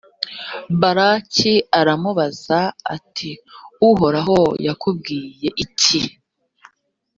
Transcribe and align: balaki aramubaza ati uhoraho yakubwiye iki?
balaki 0.81 1.53
aramubaza 1.79 2.59
ati 2.95 3.29
uhoraho 3.89 4.37
yakubwiye 4.65 5.49
iki? 5.63 5.99